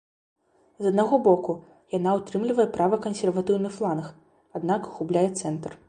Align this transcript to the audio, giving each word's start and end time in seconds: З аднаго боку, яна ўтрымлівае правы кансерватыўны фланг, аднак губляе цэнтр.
З 0.85 0.93
аднаго 0.93 1.19
боку, 1.27 1.53
яна 1.97 2.15
ўтрымлівае 2.21 2.65
правы 2.79 2.95
кансерватыўны 3.05 3.69
фланг, 3.77 4.13
аднак 4.61 4.93
губляе 4.99 5.29
цэнтр. 5.39 5.71